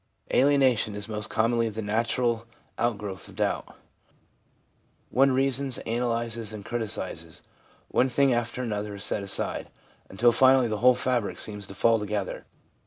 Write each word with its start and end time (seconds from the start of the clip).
Alienation 0.33 0.95
is 0.95 1.07
most 1.07 1.29
commonly 1.29 1.69
the 1.69 1.83
natural 1.83 2.47
outgrowth 2.79 3.27
of 3.29 3.35
doubt; 3.35 3.75
one 5.11 5.31
reasons, 5.31 5.77
analyses 5.85 6.53
and 6.53 6.65
criticises; 6.65 7.43
one 7.87 8.09
thing 8.09 8.33
after 8.33 8.63
another 8.63 8.95
is 8.95 9.03
set 9.03 9.21
aside, 9.21 9.69
until 10.09 10.31
finally 10.31 10.67
the 10.67 10.79
whole 10.79 10.95
fabric 10.95 11.37
seems 11.37 11.67
to 11.67 11.75
fall 11.75 11.99
together. 11.99 12.47